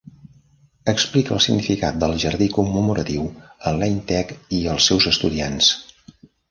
[0.93, 5.75] Explica el significat del Jardí Commemoratiu a Lane Tech i els seus estudiants.